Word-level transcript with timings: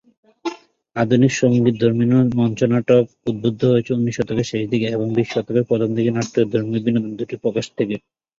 আধুনিক 0.95 1.31
সঙ্গীতধর্মী 1.35 2.05
মঞ্চনাটক 2.39 3.03
উদ্ভূত 3.29 3.59
হয়েছে 3.65 3.91
উনিশ 3.93 4.13
শতকের 4.17 4.47
শেষ 4.49 4.63
দিকের 4.71 4.91
এবং 4.91 5.07
বিশ 5.15 5.27
শতকের 5.31 5.67
প্রথম 5.69 5.89
দিকের 5.95 6.15
নাট্যধর্মী 6.17 6.77
বিনোদনের 6.85 7.17
দুইটি 7.19 7.35
প্রকার 7.43 7.65
থেকে। 7.77 7.95